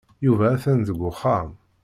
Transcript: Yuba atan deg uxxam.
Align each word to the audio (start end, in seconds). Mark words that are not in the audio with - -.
Yuba 0.25 0.45
atan 0.53 0.79
deg 0.87 0.99
uxxam. 1.09 1.49